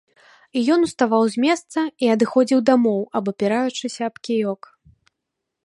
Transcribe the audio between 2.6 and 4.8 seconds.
дамоў, абапіраючыся аб кіёк.